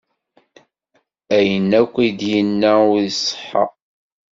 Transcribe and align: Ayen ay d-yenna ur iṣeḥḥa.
Ayen 1.37 1.71
ay 1.79 2.09
d-yenna 2.19 2.71
ur 2.91 2.99
iṣeḥḥa. 3.09 3.65